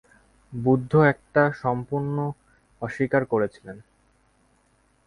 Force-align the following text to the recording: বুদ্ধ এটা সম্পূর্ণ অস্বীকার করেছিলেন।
বুদ্ধ 0.53 0.91
এটা 1.11 1.43
সম্পূর্ণ 1.61 2.15
অস্বীকার 2.81 3.23
করেছিলেন। 3.25 3.77